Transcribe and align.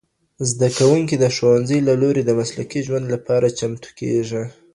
زدهکوونکي 0.49 1.15
د 1.19 1.25
ښوونځي 1.35 1.77
له 1.87 1.93
لوري 2.01 2.21
د 2.25 2.31
مسلکي 2.39 2.79
ژوند 2.87 3.05
لپاره 3.13 3.55
چمتو 3.59 3.89
کيږي. 3.99 4.43